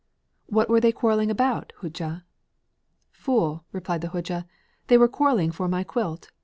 [0.47, 2.23] 'What were they quarrelling about, Hodja?'
[3.11, 4.47] 'Fool,' replied the Hodja,
[4.87, 6.31] 'they were quarrelling for my quilt.